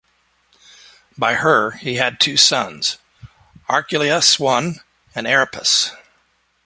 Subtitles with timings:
[1.15, 2.97] By her, he had two sons,
[3.69, 4.81] Archelaus I
[5.13, 5.91] and Aeropus.